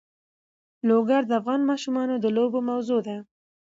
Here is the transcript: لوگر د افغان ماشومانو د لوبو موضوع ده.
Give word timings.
لوگر 0.89 1.21
د 1.27 1.31
افغان 1.39 1.61
ماشومانو 1.69 2.15
د 2.19 2.25
لوبو 2.37 2.59
موضوع 2.69 2.99
ده. 3.07 3.17